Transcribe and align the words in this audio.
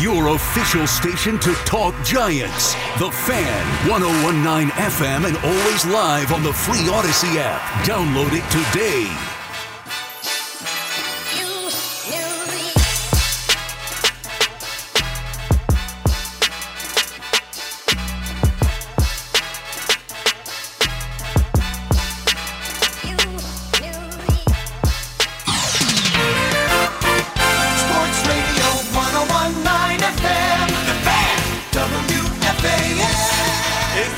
your 0.00 0.28
official 0.28 0.86
station 0.86 1.38
to 1.38 1.52
talk 1.64 1.94
Giants. 2.04 2.74
The 2.98 3.10
Fan, 3.10 3.88
1019 3.90 4.68
FM, 4.70 5.26
and 5.26 5.36
always 5.38 5.86
live 5.86 6.32
on 6.32 6.42
the 6.42 6.52
free 6.52 6.86
Audacy 6.88 7.36
app. 7.36 7.62
Download 7.86 8.32
it 8.32 8.44
today. 8.50 9.35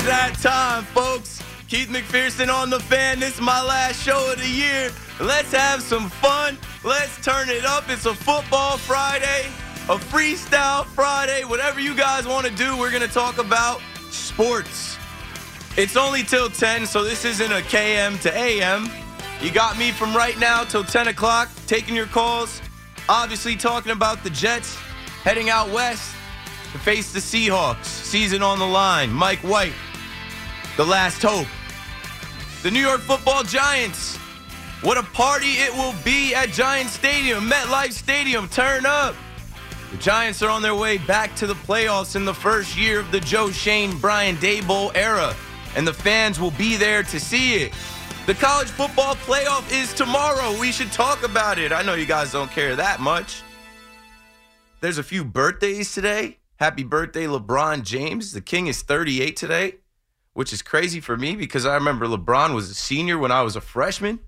That 0.09 0.33
time, 0.39 0.85
folks. 0.85 1.39
Keith 1.67 1.89
McPherson 1.89 2.51
on 2.51 2.71
the 2.71 2.79
fan. 2.79 3.19
This 3.19 3.35
is 3.35 3.41
my 3.41 3.61
last 3.61 4.01
show 4.01 4.31
of 4.31 4.39
the 4.39 4.47
year. 4.47 4.89
Let's 5.19 5.51
have 5.51 5.83
some 5.83 6.09
fun. 6.09 6.57
Let's 6.83 7.23
turn 7.23 7.47
it 7.47 7.63
up. 7.63 7.83
It's 7.89 8.07
a 8.07 8.15
football 8.15 8.79
Friday, 8.79 9.45
a 9.87 9.97
freestyle 9.97 10.83
Friday. 10.87 11.45
Whatever 11.45 11.79
you 11.79 11.93
guys 11.93 12.27
want 12.27 12.47
to 12.47 12.51
do, 12.55 12.75
we're 12.75 12.89
going 12.89 13.07
to 13.07 13.13
talk 13.13 13.37
about 13.37 13.81
sports. 14.09 14.97
It's 15.77 15.95
only 15.95 16.23
till 16.23 16.49
10, 16.49 16.87
so 16.87 17.03
this 17.03 17.23
isn't 17.23 17.51
a 17.51 17.61
KM 17.61 18.19
to 18.21 18.35
AM. 18.35 18.89
You 19.41 19.51
got 19.51 19.77
me 19.77 19.91
from 19.91 20.15
right 20.15 20.39
now 20.39 20.63
till 20.63 20.83
10 20.83 21.09
o'clock, 21.09 21.49
taking 21.67 21.95
your 21.95 22.07
calls. 22.07 22.63
Obviously, 23.07 23.55
talking 23.55 23.91
about 23.91 24.23
the 24.23 24.31
Jets 24.31 24.75
heading 25.23 25.51
out 25.51 25.69
west 25.69 26.15
to 26.71 26.79
face 26.79 27.13
the 27.13 27.19
Seahawks. 27.19 27.85
Season 27.85 28.41
on 28.41 28.57
the 28.57 28.65
line. 28.65 29.11
Mike 29.11 29.39
White, 29.39 29.73
the 30.77 30.85
last 30.85 31.21
hope. 31.21 31.47
The 32.63 32.71
New 32.71 32.81
York 32.81 33.01
football 33.01 33.43
Giants. 33.43 34.17
What 34.81 34.97
a 34.97 35.03
party 35.03 35.53
it 35.53 35.73
will 35.73 35.95
be 36.03 36.33
at 36.33 36.49
Giant 36.49 36.89
Stadium, 36.89 37.49
MetLife 37.49 37.91
Stadium. 37.91 38.47
Turn 38.47 38.85
up. 38.85 39.15
The 39.91 39.97
Giants 39.97 40.41
are 40.41 40.49
on 40.49 40.61
their 40.61 40.75
way 40.75 40.97
back 40.99 41.35
to 41.37 41.47
the 41.47 41.55
playoffs 41.55 42.15
in 42.15 42.23
the 42.23 42.33
first 42.33 42.77
year 42.77 42.99
of 42.99 43.11
the 43.11 43.19
Joe 43.19 43.49
Schoen, 43.49 43.97
Brian 43.99 44.35
Daboll 44.37 44.95
era, 44.95 45.35
and 45.75 45.85
the 45.85 45.93
fans 45.93 46.39
will 46.39 46.51
be 46.51 46.77
there 46.77 47.03
to 47.03 47.19
see 47.19 47.55
it. 47.55 47.73
The 48.25 48.35
college 48.35 48.67
football 48.67 49.15
playoff 49.15 49.71
is 49.71 49.93
tomorrow. 49.93 50.57
We 50.59 50.71
should 50.71 50.91
talk 50.91 51.23
about 51.23 51.57
it. 51.57 51.71
I 51.71 51.81
know 51.81 51.95
you 51.95 52.05
guys 52.05 52.31
don't 52.31 52.51
care 52.51 52.75
that 52.75 52.99
much. 52.99 53.41
There's 54.81 54.99
a 54.99 55.03
few 55.03 55.25
birthdays 55.25 55.93
today. 55.93 56.37
Happy 56.57 56.83
birthday, 56.83 57.25
LeBron 57.25 57.83
James. 57.83 58.31
The 58.31 58.41
king 58.41 58.67
is 58.67 58.81
38 58.81 59.35
today, 59.35 59.75
which 60.33 60.53
is 60.53 60.61
crazy 60.61 60.99
for 60.99 61.17
me 61.17 61.35
because 61.35 61.65
I 61.65 61.75
remember 61.75 62.05
LeBron 62.05 62.53
was 62.53 62.69
a 62.69 62.75
senior 62.75 63.17
when 63.17 63.31
I 63.31 63.41
was 63.41 63.55
a 63.55 63.61
freshman. 63.61 64.19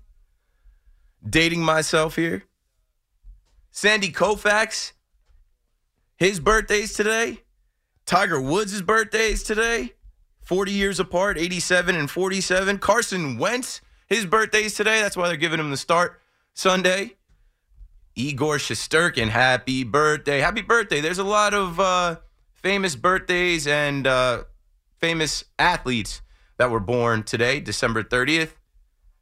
Dating 1.28 1.62
myself 1.62 2.16
here. 2.16 2.44
Sandy 3.70 4.10
Koufax, 4.10 4.92
his 6.16 6.40
birthday's 6.40 6.92
today. 6.92 7.38
Tiger 8.04 8.40
Woods' 8.40 8.82
birthday's 8.82 9.42
today. 9.42 9.92
40 10.42 10.72
years 10.72 11.00
apart, 11.00 11.38
87 11.38 11.94
and 11.96 12.10
47. 12.10 12.78
Carson 12.78 13.38
Wentz, 13.38 13.80
his 14.06 14.26
birthday's 14.26 14.74
today. 14.74 15.00
That's 15.00 15.16
why 15.16 15.28
they're 15.28 15.36
giving 15.36 15.60
him 15.60 15.70
the 15.70 15.76
start 15.76 16.20
Sunday. 16.52 17.16
Igor 18.14 18.56
Shesterkin, 18.58 19.28
happy 19.28 19.84
birthday. 19.84 20.40
Happy 20.40 20.60
birthday. 20.60 21.00
There's 21.00 21.18
a 21.18 21.24
lot 21.24 21.54
of 21.54 21.80
uh, 21.80 22.16
famous 22.52 22.94
birthdays 22.94 23.66
and 23.66 24.06
uh, 24.06 24.44
famous 25.02 25.44
athletes 25.58 26.22
that 26.58 26.70
were 26.70 26.80
born 26.80 27.24
today, 27.24 27.58
December 27.58 28.04
30th. 28.04 28.52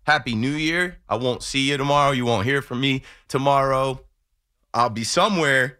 Happy 0.02 0.34
New 0.34 0.52
Year. 0.52 0.98
I 1.08 1.16
won't 1.16 1.42
see 1.42 1.70
you 1.70 1.78
tomorrow. 1.78 2.10
You 2.10 2.26
won't 2.26 2.44
hear 2.44 2.60
from 2.60 2.82
me 2.82 3.02
tomorrow. 3.28 4.04
I'll 4.74 4.90
be 4.90 5.04
somewhere 5.04 5.78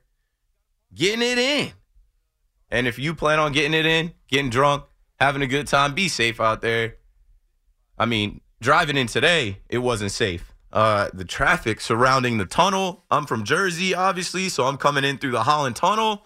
getting 0.94 1.20
it 1.20 1.36
in. 1.36 1.72
And 2.70 2.86
if 2.86 2.98
you 2.98 3.14
plan 3.14 3.40
on 3.40 3.52
getting 3.52 3.74
it 3.74 3.84
in, 3.84 4.14
getting 4.26 4.48
drunk, 4.48 4.84
having 5.18 5.42
a 5.42 5.46
good 5.46 5.66
time, 5.66 5.94
be 5.94 6.08
safe 6.08 6.40
out 6.40 6.62
there. 6.62 6.96
I 7.98 8.06
mean, 8.06 8.40
driving 8.62 8.96
in 8.96 9.06
today, 9.06 9.58
it 9.68 9.78
wasn't 9.78 10.12
safe. 10.12 10.54
Uh, 10.72 11.10
the 11.12 11.24
traffic 11.24 11.78
surrounding 11.78 12.38
the 12.38 12.46
tunnel. 12.46 13.04
I'm 13.10 13.26
from 13.26 13.44
Jersey, 13.44 13.94
obviously, 13.94 14.48
so 14.48 14.64
I'm 14.64 14.78
coming 14.78 15.04
in 15.04 15.18
through 15.18 15.32
the 15.32 15.42
Holland 15.42 15.76
Tunnel. 15.76 16.24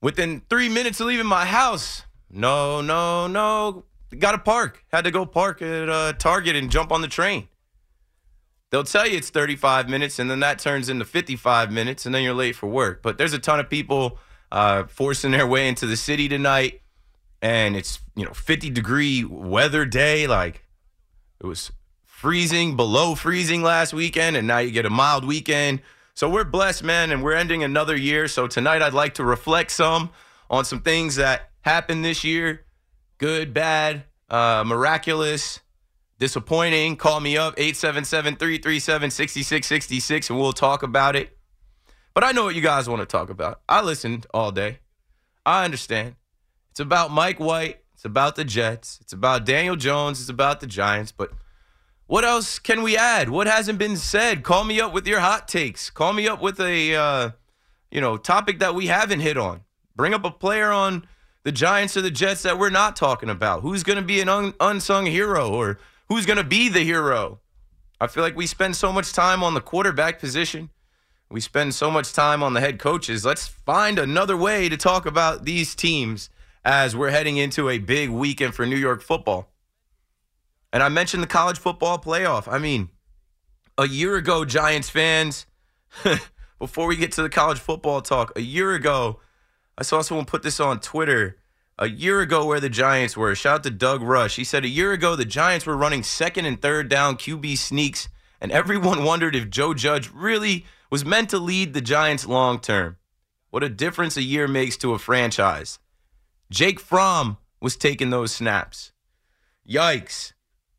Within 0.00 0.42
three 0.48 0.68
minutes 0.68 1.00
of 1.00 1.08
leaving 1.08 1.26
my 1.26 1.44
house, 1.44 2.04
no, 2.30 2.80
no, 2.80 3.26
no, 3.26 3.84
got 4.18 4.32
to 4.32 4.38
park. 4.38 4.84
Had 4.92 5.04
to 5.04 5.10
go 5.10 5.26
park 5.26 5.62
at 5.62 5.88
uh, 5.88 6.12
Target 6.14 6.56
and 6.56 6.70
jump 6.70 6.92
on 6.92 7.02
the 7.02 7.08
train. 7.08 7.48
They'll 8.70 8.84
tell 8.84 9.06
you 9.06 9.16
it's 9.16 9.30
35 9.30 9.88
minutes, 9.88 10.20
and 10.20 10.30
then 10.30 10.40
that 10.40 10.60
turns 10.60 10.88
into 10.88 11.04
55 11.04 11.72
minutes, 11.72 12.06
and 12.06 12.14
then 12.14 12.22
you're 12.22 12.34
late 12.34 12.54
for 12.54 12.68
work. 12.68 13.02
But 13.02 13.18
there's 13.18 13.32
a 13.32 13.38
ton 13.38 13.58
of 13.58 13.68
people 13.68 14.18
uh, 14.52 14.84
forcing 14.84 15.32
their 15.32 15.46
way 15.46 15.68
into 15.68 15.86
the 15.86 15.96
city 15.96 16.28
tonight, 16.28 16.80
and 17.42 17.76
it's 17.76 18.00
you 18.14 18.24
know 18.24 18.32
50 18.32 18.70
degree 18.70 19.24
weather 19.24 19.84
day. 19.84 20.28
Like 20.28 20.64
it 21.40 21.46
was 21.46 21.72
freezing, 22.04 22.76
below 22.76 23.16
freezing 23.16 23.62
last 23.62 23.92
weekend, 23.92 24.36
and 24.36 24.46
now 24.46 24.58
you 24.58 24.70
get 24.70 24.86
a 24.86 24.90
mild 24.90 25.24
weekend. 25.24 25.82
So 26.14 26.28
we're 26.28 26.44
blessed, 26.44 26.84
man, 26.84 27.10
and 27.10 27.24
we're 27.24 27.32
ending 27.34 27.64
another 27.64 27.96
year. 27.96 28.28
So 28.28 28.46
tonight 28.46 28.82
I'd 28.82 28.94
like 28.94 29.14
to 29.14 29.24
reflect 29.24 29.72
some 29.72 30.10
on 30.48 30.64
some 30.64 30.80
things 30.80 31.16
that 31.16 31.49
happened 31.62 32.04
this 32.04 32.24
year 32.24 32.64
good, 33.20 33.52
bad, 33.52 34.04
uh, 34.30 34.64
miraculous, 34.66 35.60
disappointing. 36.18 36.96
Call 36.96 37.20
me 37.20 37.36
up 37.36 37.54
877 37.56 38.36
337 38.36 39.10
6666 39.10 40.30
and 40.30 40.38
we'll 40.38 40.52
talk 40.52 40.82
about 40.82 41.14
it. 41.14 41.36
But 42.14 42.24
I 42.24 42.32
know 42.32 42.44
what 42.44 42.56
you 42.56 42.62
guys 42.62 42.88
want 42.88 43.00
to 43.00 43.06
talk 43.06 43.30
about. 43.30 43.60
I 43.68 43.82
listened 43.82 44.26
all 44.34 44.50
day. 44.50 44.80
I 45.46 45.64
understand. 45.64 46.16
It's 46.70 46.80
about 46.80 47.10
Mike 47.10 47.38
White. 47.38 47.80
It's 47.94 48.04
about 48.04 48.36
the 48.36 48.44
Jets. 48.44 48.98
It's 49.02 49.12
about 49.12 49.44
Daniel 49.44 49.76
Jones. 49.76 50.20
It's 50.20 50.30
about 50.30 50.60
the 50.60 50.66
Giants. 50.66 51.12
But 51.12 51.30
what 52.06 52.24
else 52.24 52.58
can 52.58 52.82
we 52.82 52.96
add? 52.96 53.28
What 53.28 53.46
hasn't 53.46 53.78
been 53.78 53.96
said? 53.96 54.42
Call 54.42 54.64
me 54.64 54.80
up 54.80 54.92
with 54.92 55.06
your 55.06 55.20
hot 55.20 55.46
takes. 55.46 55.90
Call 55.90 56.12
me 56.12 56.26
up 56.26 56.40
with 56.40 56.58
a 56.58 56.94
uh, 56.94 57.30
you 57.90 58.00
know 58.00 58.16
topic 58.16 58.58
that 58.60 58.74
we 58.74 58.86
haven't 58.86 59.20
hit 59.20 59.36
on. 59.36 59.60
Bring 59.94 60.14
up 60.14 60.24
a 60.24 60.30
player 60.30 60.70
on 60.70 61.06
the 61.42 61.52
Giants 61.52 61.96
or 61.96 62.02
the 62.02 62.10
Jets 62.10 62.42
that 62.42 62.58
we're 62.58 62.70
not 62.70 62.96
talking 62.96 63.30
about. 63.30 63.62
Who's 63.62 63.82
going 63.82 63.98
to 63.98 64.04
be 64.04 64.20
an 64.20 64.28
un- 64.28 64.54
unsung 64.60 65.06
hero 65.06 65.50
or 65.50 65.78
who's 66.08 66.26
going 66.26 66.36
to 66.36 66.44
be 66.44 66.68
the 66.68 66.80
hero? 66.80 67.40
I 68.00 68.06
feel 68.06 68.22
like 68.22 68.36
we 68.36 68.46
spend 68.46 68.76
so 68.76 68.92
much 68.92 69.12
time 69.12 69.42
on 69.42 69.54
the 69.54 69.60
quarterback 69.60 70.18
position. 70.18 70.70
We 71.30 71.40
spend 71.40 71.74
so 71.74 71.90
much 71.90 72.12
time 72.12 72.42
on 72.42 72.54
the 72.54 72.60
head 72.60 72.78
coaches. 72.78 73.24
Let's 73.24 73.46
find 73.46 73.98
another 73.98 74.36
way 74.36 74.68
to 74.68 74.76
talk 74.76 75.06
about 75.06 75.44
these 75.44 75.74
teams 75.74 76.28
as 76.64 76.96
we're 76.96 77.10
heading 77.10 77.36
into 77.36 77.68
a 77.68 77.78
big 77.78 78.10
weekend 78.10 78.54
for 78.54 78.66
New 78.66 78.76
York 78.76 79.02
football. 79.02 79.48
And 80.72 80.82
I 80.82 80.88
mentioned 80.88 81.22
the 81.22 81.28
college 81.28 81.58
football 81.58 81.98
playoff. 81.98 82.52
I 82.52 82.58
mean, 82.58 82.90
a 83.78 83.86
year 83.86 84.16
ago, 84.16 84.44
Giants 84.44 84.90
fans, 84.90 85.46
before 86.58 86.86
we 86.86 86.96
get 86.96 87.12
to 87.12 87.22
the 87.22 87.30
college 87.30 87.58
football 87.58 88.02
talk, 88.02 88.32
a 88.36 88.42
year 88.42 88.74
ago, 88.74 89.20
I 89.78 89.82
saw 89.82 90.02
someone 90.02 90.26
put 90.26 90.42
this 90.42 90.60
on 90.60 90.80
Twitter. 90.80 91.36
A 91.78 91.88
year 91.88 92.20
ago, 92.20 92.44
where 92.44 92.60
the 92.60 92.68
Giants 92.68 93.16
were. 93.16 93.34
Shout 93.34 93.54
out 93.54 93.62
to 93.62 93.70
Doug 93.70 94.02
Rush. 94.02 94.36
He 94.36 94.44
said 94.44 94.64
a 94.64 94.68
year 94.68 94.92
ago, 94.92 95.16
the 95.16 95.24
Giants 95.24 95.64
were 95.64 95.76
running 95.76 96.02
second 96.02 96.44
and 96.44 96.60
third 96.60 96.90
down 96.90 97.16
QB 97.16 97.56
sneaks, 97.56 98.10
and 98.38 98.52
everyone 98.52 99.04
wondered 99.04 99.34
if 99.34 99.48
Joe 99.48 99.72
Judge 99.72 100.10
really 100.12 100.66
was 100.90 101.06
meant 101.06 101.30
to 101.30 101.38
lead 101.38 101.72
the 101.72 101.80
Giants 101.80 102.26
long 102.26 102.60
term. 102.60 102.98
What 103.50 103.64
a 103.64 103.68
difference 103.68 104.16
a 104.16 104.22
year 104.22 104.46
makes 104.46 104.76
to 104.78 104.92
a 104.92 104.98
franchise. 104.98 105.78
Jake 106.50 106.80
Fromm 106.80 107.38
was 107.60 107.76
taking 107.76 108.10
those 108.10 108.32
snaps. 108.32 108.92
Yikes. 109.68 110.32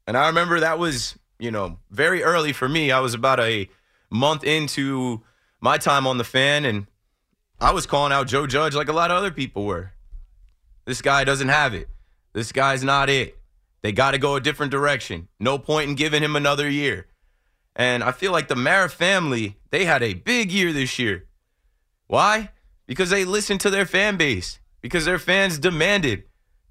And 0.05 0.17
I 0.17 0.27
remember 0.27 0.59
that 0.59 0.79
was, 0.79 1.17
you 1.39 1.51
know, 1.51 1.79
very 1.89 2.23
early 2.23 2.53
for 2.53 2.67
me. 2.67 2.91
I 2.91 2.99
was 2.99 3.13
about 3.13 3.39
a 3.39 3.69
month 4.09 4.43
into 4.43 5.21
my 5.61 5.77
time 5.77 6.05
on 6.05 6.17
the 6.17 6.23
fan, 6.23 6.65
and 6.65 6.87
I 7.61 7.73
was 7.73 7.85
calling 7.85 8.11
out 8.11 8.25
Joe 8.25 8.47
Judge 8.47 8.73
like 8.73 8.89
a 8.89 8.93
lot 8.93 9.11
of 9.11 9.17
other 9.17 9.29
people 9.29 9.65
were. 9.65 9.91
This 10.85 11.03
guy 11.03 11.23
doesn't 11.23 11.49
have 11.49 11.75
it. 11.75 11.87
This 12.33 12.51
guy's 12.51 12.83
not 12.83 13.07
it. 13.07 13.37
They 13.83 13.91
got 13.91 14.11
to 14.11 14.17
go 14.17 14.35
a 14.35 14.41
different 14.41 14.71
direction. 14.71 15.27
No 15.39 15.59
point 15.59 15.87
in 15.87 15.95
giving 15.95 16.23
him 16.23 16.35
another 16.35 16.67
year. 16.67 17.05
And 17.75 18.03
I 18.03 18.13
feel 18.13 18.31
like 18.31 18.47
the 18.47 18.55
Mara 18.55 18.89
family, 18.89 19.57
they 19.69 19.85
had 19.85 20.01
a 20.01 20.15
big 20.15 20.51
year 20.51 20.73
this 20.73 20.97
year. 20.97 21.27
Why? 22.07 22.49
Because 22.87 23.11
they 23.11 23.25
listened 23.25 23.61
to 23.61 23.69
their 23.69 23.85
fan 23.85 24.17
base, 24.17 24.59
because 24.81 25.05
their 25.05 25.19
fans 25.19 25.59
demanded 25.59 26.23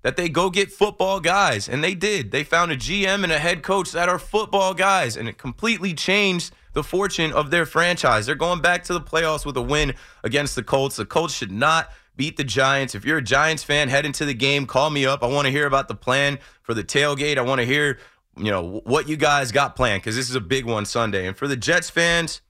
that 0.03 0.17
they 0.17 0.29
go 0.29 0.51
get 0.51 0.73
football 0.73 1.21
guys. 1.21 1.69
And 1.69 1.85
they 1.85 1.95
did. 1.95 2.33
They 2.33 2.43
found 2.43 2.73
a 2.73 2.77
GM 2.77 3.23
and 3.23 3.31
a 3.31 3.39
head 3.39 3.63
coach 3.63 3.93
that 3.93 4.09
are 4.09 4.19
football 4.19 4.75
guys, 4.75 5.17
and 5.17 5.29
it 5.29 5.39
completely 5.39 5.95
changed 5.95 6.53
the 6.73 6.83
fortune 6.83 7.33
of 7.33 7.51
their 7.51 7.67
franchise. 7.67 8.27
They're 8.27 8.35
going 8.35 8.61
back 8.61 8.85
to 8.85 8.93
the 8.93 9.01
playoffs 9.01 9.45
with 9.45 9.57
a 9.57 9.63
win 9.63 9.95
against 10.23 10.55
the 10.55 10.63
Colts. 10.63 10.97
The 10.97 11.05
Colts 11.05 11.35
should 11.35 11.53
not 11.53 11.91
beat 12.17 12.37
the 12.37 12.45
Giants. 12.45 12.95
If 12.95 13.05
you're 13.05 13.19
a 13.19 13.23
Giants 13.23 13.65
fan, 13.65 13.89
head 13.89 14.07
into 14.07 14.25
the 14.25 14.35
game, 14.35 14.67
call 14.67 14.91
me 14.91 15.07
up. 15.07 15.23
I 15.23 15.27
want 15.27 15.47
to 15.47 15.51
hear 15.51 15.67
about 15.67 15.89
the 15.89 15.95
plan 15.95 16.39
for 16.63 16.75
the 16.75 16.85
tailgate. 16.85 17.39
I 17.39 17.43
want 17.43 17.61
to 17.61 17.67
hear, 17.67 17.99
you 18.37 18.51
know, 18.51 18.83
what 18.85 19.09
you 19.09 19.17
guys 19.17 19.53
got 19.53 19.75
planned 19.75 20.03
because 20.03 20.17
this 20.17 20.29
is 20.29 20.37
a 20.37 20.41
big 20.41 20.65
one 20.65 20.85
Sunday. 20.85 21.27
And 21.27 21.37
for 21.37 21.49
the 21.49 21.57
Jets 21.57 21.91
fans, 21.91 22.43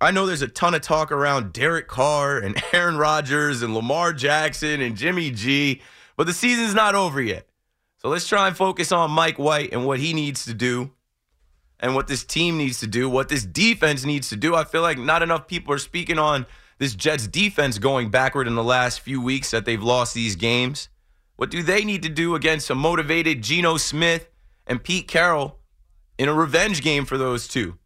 I 0.00 0.10
know 0.10 0.26
there's 0.26 0.42
a 0.42 0.48
ton 0.48 0.74
of 0.74 0.82
talk 0.82 1.12
around 1.12 1.52
Derek 1.52 1.88
Carr 1.88 2.38
and 2.38 2.62
Aaron 2.72 2.96
Rodgers 2.96 3.62
and 3.62 3.74
Lamar 3.74 4.12
Jackson 4.12 4.80
and 4.80 4.96
Jimmy 4.96 5.30
G, 5.30 5.82
but 6.16 6.26
the 6.26 6.32
season's 6.32 6.74
not 6.74 6.94
over 6.94 7.20
yet. 7.20 7.46
So 7.98 8.08
let's 8.08 8.26
try 8.26 8.48
and 8.48 8.56
focus 8.56 8.92
on 8.92 9.10
Mike 9.10 9.38
White 9.38 9.72
and 9.72 9.84
what 9.84 9.98
he 9.98 10.14
needs 10.14 10.46
to 10.46 10.54
do 10.54 10.90
and 11.80 11.94
what 11.94 12.06
this 12.06 12.22
team 12.22 12.58
needs 12.58 12.78
to 12.80 12.86
do, 12.86 13.08
what 13.08 13.28
this 13.28 13.44
defense 13.44 14.04
needs 14.04 14.28
to 14.28 14.36
do. 14.36 14.54
I 14.54 14.64
feel 14.64 14.82
like 14.82 14.98
not 14.98 15.22
enough 15.22 15.48
people 15.48 15.74
are 15.74 15.78
speaking 15.78 16.18
on 16.18 16.46
this 16.78 16.94
Jets 16.94 17.26
defense 17.26 17.78
going 17.78 18.10
backward 18.10 18.46
in 18.46 18.54
the 18.54 18.64
last 18.64 19.00
few 19.00 19.20
weeks 19.20 19.50
that 19.50 19.64
they've 19.64 19.82
lost 19.82 20.14
these 20.14 20.36
games. 20.36 20.88
What 21.36 21.50
do 21.50 21.62
they 21.62 21.84
need 21.84 22.02
to 22.02 22.08
do 22.08 22.34
against 22.34 22.70
a 22.70 22.74
motivated 22.74 23.42
Geno 23.42 23.78
Smith 23.78 24.28
and 24.66 24.82
Pete 24.84 25.08
Carroll 25.08 25.58
in 26.18 26.28
a 26.28 26.34
revenge 26.34 26.82
game 26.82 27.06
for 27.06 27.16
those 27.16 27.48
two, 27.48 27.78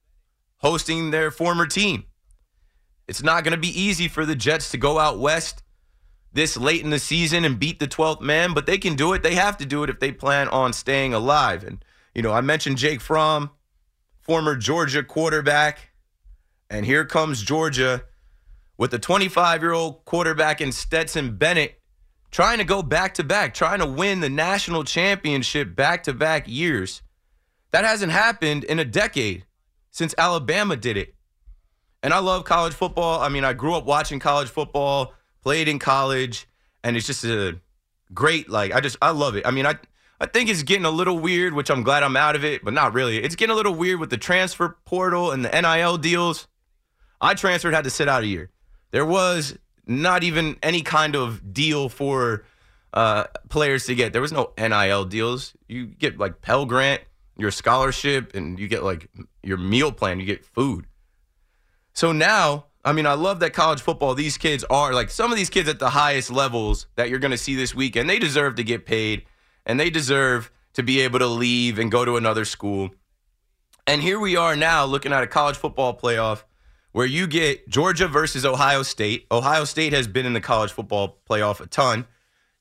hosting 0.58 1.10
their 1.10 1.30
former 1.30 1.66
team? 1.66 2.04
It's 3.06 3.22
not 3.22 3.44
going 3.44 3.52
to 3.52 3.58
be 3.60 3.80
easy 3.80 4.08
for 4.08 4.24
the 4.24 4.34
Jets 4.34 4.70
to 4.72 4.78
go 4.78 4.98
out 4.98 5.18
west 5.18 5.62
this 6.32 6.56
late 6.56 6.82
in 6.82 6.90
the 6.90 6.98
season 6.98 7.44
and 7.44 7.60
beat 7.60 7.78
the 7.78 7.86
12th 7.86 8.20
man, 8.20 8.54
but 8.54 8.66
they 8.66 8.78
can 8.78 8.96
do 8.96 9.12
it. 9.12 9.22
They 9.22 9.36
have 9.36 9.56
to 9.58 9.66
do 9.66 9.84
it 9.84 9.90
if 9.90 10.00
they 10.00 10.10
plan 10.10 10.48
on 10.48 10.72
staying 10.72 11.14
alive. 11.14 11.62
And, 11.62 11.84
you 12.12 12.22
know, 12.22 12.32
I 12.32 12.40
mentioned 12.40 12.76
Jake 12.76 13.00
Fromm, 13.00 13.50
former 14.24 14.56
Georgia 14.56 15.02
quarterback. 15.02 15.90
And 16.68 16.84
here 16.84 17.04
comes 17.04 17.42
Georgia 17.42 18.04
with 18.76 18.90
the 18.90 18.98
25 18.98 19.62
year 19.62 19.72
old 19.72 20.04
quarterback 20.04 20.60
in 20.60 20.72
Stetson 20.72 21.36
Bennett 21.36 21.80
trying 22.34 22.58
to 22.58 22.64
go 22.64 22.82
back 22.82 23.14
to 23.14 23.22
back, 23.22 23.54
trying 23.54 23.78
to 23.78 23.86
win 23.86 24.18
the 24.18 24.28
national 24.28 24.82
championship 24.82 25.76
back 25.76 26.02
to 26.02 26.12
back 26.12 26.48
years. 26.48 27.00
That 27.70 27.84
hasn't 27.84 28.10
happened 28.10 28.64
in 28.64 28.80
a 28.80 28.84
decade 28.84 29.44
since 29.92 30.16
Alabama 30.18 30.76
did 30.76 30.96
it. 30.96 31.14
And 32.02 32.12
I 32.12 32.18
love 32.18 32.44
college 32.44 32.74
football. 32.74 33.20
I 33.20 33.28
mean, 33.28 33.44
I 33.44 33.52
grew 33.52 33.74
up 33.74 33.86
watching 33.86 34.18
college 34.18 34.48
football 34.48 35.14
played 35.42 35.68
in 35.68 35.78
college, 35.78 36.48
and 36.82 36.96
it's 36.96 37.06
just 37.06 37.24
a 37.24 37.60
great 38.12 38.50
like 38.50 38.72
I 38.74 38.80
just 38.80 38.96
I 39.00 39.10
love 39.10 39.36
it. 39.36 39.46
I 39.46 39.52
mean, 39.52 39.64
I 39.64 39.76
I 40.24 40.26
think 40.26 40.48
it's 40.48 40.62
getting 40.62 40.86
a 40.86 40.90
little 40.90 41.18
weird, 41.18 41.52
which 41.52 41.70
I'm 41.70 41.82
glad 41.82 42.02
I'm 42.02 42.16
out 42.16 42.34
of 42.34 42.46
it, 42.46 42.64
but 42.64 42.72
not 42.72 42.94
really. 42.94 43.18
It's 43.18 43.36
getting 43.36 43.52
a 43.52 43.54
little 43.54 43.74
weird 43.74 44.00
with 44.00 44.08
the 44.08 44.16
transfer 44.16 44.78
portal 44.86 45.30
and 45.30 45.44
the 45.44 45.50
NIL 45.50 45.98
deals. 45.98 46.48
I 47.20 47.34
transferred, 47.34 47.74
had 47.74 47.84
to 47.84 47.90
sit 47.90 48.08
out 48.08 48.22
a 48.22 48.26
year. 48.26 48.48
There 48.90 49.04
was 49.04 49.58
not 49.86 50.24
even 50.24 50.56
any 50.62 50.80
kind 50.80 51.14
of 51.14 51.52
deal 51.52 51.90
for 51.90 52.46
uh, 52.94 53.24
players 53.50 53.84
to 53.84 53.94
get. 53.94 54.14
There 54.14 54.22
was 54.22 54.32
no 54.32 54.54
NIL 54.56 55.04
deals. 55.04 55.52
You 55.68 55.84
get 55.88 56.16
like 56.16 56.40
Pell 56.40 56.64
Grant, 56.64 57.02
your 57.36 57.50
scholarship, 57.50 58.34
and 58.34 58.58
you 58.58 58.66
get 58.66 58.82
like 58.82 59.10
your 59.42 59.58
meal 59.58 59.92
plan. 59.92 60.20
You 60.20 60.24
get 60.24 60.42
food. 60.42 60.86
So 61.92 62.12
now 62.12 62.64
I 62.82 62.92
mean, 62.92 63.04
I 63.04 63.12
love 63.12 63.40
that 63.40 63.52
college 63.52 63.82
football, 63.82 64.14
these 64.14 64.38
kids 64.38 64.64
are 64.70 64.94
like 64.94 65.10
some 65.10 65.30
of 65.30 65.36
these 65.36 65.50
kids 65.50 65.68
at 65.68 65.78
the 65.78 65.90
highest 65.90 66.30
levels 66.30 66.86
that 66.96 67.10
you're 67.10 67.18
going 67.18 67.30
to 67.30 67.38
see 67.38 67.54
this 67.54 67.74
weekend, 67.74 68.08
they 68.08 68.18
deserve 68.18 68.54
to 68.56 68.64
get 68.64 68.86
paid 68.86 69.24
and 69.66 69.78
they 69.78 69.90
deserve 69.90 70.50
to 70.74 70.82
be 70.82 71.00
able 71.00 71.18
to 71.18 71.26
leave 71.26 71.78
and 71.78 71.90
go 71.90 72.04
to 72.04 72.16
another 72.16 72.44
school. 72.44 72.90
And 73.86 74.02
here 74.02 74.18
we 74.18 74.36
are 74.36 74.56
now 74.56 74.84
looking 74.84 75.12
at 75.12 75.22
a 75.22 75.26
college 75.26 75.56
football 75.56 75.96
playoff 75.96 76.44
where 76.92 77.06
you 77.06 77.26
get 77.26 77.68
Georgia 77.68 78.08
versus 78.08 78.44
Ohio 78.46 78.82
State. 78.82 79.26
Ohio 79.30 79.64
State 79.64 79.92
has 79.92 80.08
been 80.08 80.26
in 80.26 80.32
the 80.32 80.40
college 80.40 80.72
football 80.72 81.18
playoff 81.28 81.60
a 81.60 81.66
ton. 81.66 82.06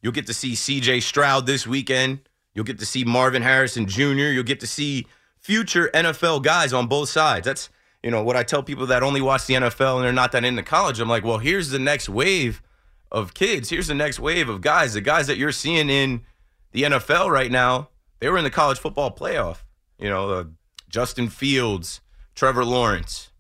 You'll 0.02 0.14
get 0.14 0.28
to 0.28 0.34
see 0.34 0.54
CJ 0.54 1.02
Stroud 1.02 1.46
this 1.46 1.66
weekend. 1.66 2.20
You'll 2.54 2.66
get 2.66 2.80
to 2.80 2.86
see 2.86 3.04
Marvin 3.04 3.42
Harrison 3.42 3.88
Jr. 3.88 4.32
You'll 4.32 4.44
get 4.44 4.60
to 4.60 4.68
see 4.68 5.08
future 5.40 5.90
NFL 5.94 6.44
guys 6.44 6.74
on 6.74 6.88
both 6.88 7.10
sides. 7.10 7.46
That's 7.46 7.70
you 8.04 8.12
know, 8.12 8.22
what 8.22 8.36
I 8.36 8.44
tell 8.44 8.62
people 8.62 8.86
that 8.88 9.02
only 9.02 9.22
watch 9.22 9.48
the 9.48 9.54
NFL 9.54 9.96
and 9.96 10.04
they're 10.04 10.12
not 10.12 10.34
that 10.34 10.44
into 10.44 10.62
college, 10.62 11.00
I'm 11.00 11.08
like, 11.08 11.24
well, 11.24 11.38
here's 11.38 11.70
the 11.70 11.80
next 11.80 12.10
wave 12.10 12.62
of 13.10 13.34
kids. 13.34 13.70
Here's 13.70 13.88
the 13.88 13.96
next 13.96 14.20
wave 14.20 14.50
of 14.50 14.60
guys. 14.60 14.94
The 14.94 15.02
guys 15.02 15.28
that 15.28 15.38
you're 15.38 15.54
seeing 15.54 15.90
in 15.90 16.22
the 16.74 16.84
NFL 16.84 17.30
right 17.30 17.52
now, 17.52 17.90
they 18.20 18.30
were 18.30 18.38
in 18.38 18.44
the 18.44 18.52
college 18.52 18.80
football 18.80 19.12
playoff. 19.12 19.64
You 19.98 20.10
know, 20.10 20.30
uh, 20.30 20.44
Justin 20.90 21.30
Fields, 21.30 22.02
Trevor 22.36 22.66
Lawrence, 22.66 23.32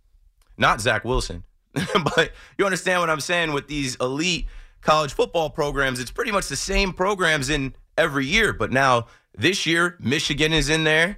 not 0.57 0.81
Zach 0.81 1.03
Wilson. 1.03 1.43
but 2.15 2.31
you 2.57 2.65
understand 2.65 3.01
what 3.01 3.09
I'm 3.09 3.19
saying 3.19 3.53
with 3.53 3.67
these 3.67 3.95
elite 3.95 4.47
college 4.81 5.13
football 5.13 5.49
programs. 5.49 5.99
It's 5.99 6.11
pretty 6.11 6.31
much 6.31 6.47
the 6.47 6.55
same 6.55 6.93
programs 6.93 7.49
in 7.49 7.73
every 7.97 8.25
year. 8.25 8.53
But 8.53 8.71
now 8.71 9.07
this 9.35 9.65
year, 9.65 9.97
Michigan 9.99 10.53
is 10.53 10.69
in 10.69 10.83
there 10.83 11.17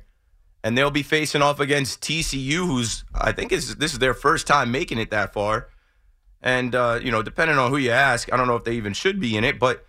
and 0.63 0.77
they'll 0.77 0.91
be 0.91 1.03
facing 1.03 1.41
off 1.41 1.59
against 1.59 2.01
TCU, 2.01 2.65
who's 2.65 3.03
I 3.13 3.31
think 3.31 3.51
is 3.51 3.75
this 3.75 3.93
is 3.93 3.99
their 3.99 4.13
first 4.13 4.47
time 4.47 4.71
making 4.71 4.97
it 4.97 5.11
that 5.11 5.33
far. 5.33 5.69
And 6.41 6.73
uh, 6.73 6.99
you 7.03 7.11
know, 7.11 7.21
depending 7.21 7.57
on 7.57 7.71
who 7.71 7.77
you 7.77 7.91
ask, 7.91 8.31
I 8.31 8.37
don't 8.37 8.47
know 8.47 8.55
if 8.55 8.63
they 8.63 8.73
even 8.73 8.93
should 8.93 9.19
be 9.19 9.35
in 9.35 9.43
it, 9.43 9.59
but 9.59 9.85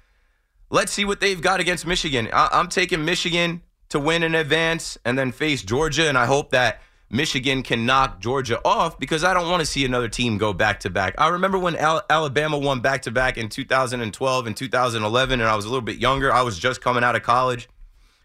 let's 0.70 0.92
see 0.92 1.04
what 1.04 1.20
they've 1.20 1.40
got 1.40 1.60
against 1.60 1.86
Michigan. 1.86 2.28
I- 2.32 2.50
I'm 2.52 2.68
taking 2.68 3.04
Michigan 3.04 3.62
to 3.88 3.98
win 3.98 4.22
in 4.22 4.34
advance 4.34 4.98
and 5.04 5.18
then 5.18 5.32
face 5.32 5.62
Georgia, 5.62 6.08
and 6.08 6.18
I 6.18 6.26
hope 6.26 6.50
that 6.50 6.82
Michigan 7.08 7.62
can 7.62 7.86
knock 7.86 8.20
Georgia 8.20 8.60
off 8.64 8.98
because 8.98 9.22
I 9.22 9.32
don't 9.32 9.48
want 9.48 9.60
to 9.60 9.66
see 9.66 9.84
another 9.84 10.08
team 10.08 10.38
go 10.38 10.52
back 10.52 10.80
to 10.80 10.90
back. 10.90 11.14
I 11.18 11.28
remember 11.28 11.56
when 11.56 11.76
Al- 11.76 12.02
Alabama 12.10 12.58
won 12.58 12.80
back 12.80 13.02
to 13.02 13.12
back 13.12 13.38
in 13.38 13.48
2012 13.48 14.46
and 14.46 14.56
2011, 14.56 15.40
and 15.40 15.48
I 15.48 15.54
was 15.54 15.64
a 15.64 15.68
little 15.68 15.82
bit 15.82 15.98
younger. 15.98 16.32
I 16.32 16.42
was 16.42 16.58
just 16.58 16.80
coming 16.80 17.04
out 17.04 17.14
of 17.14 17.22
college, 17.22 17.68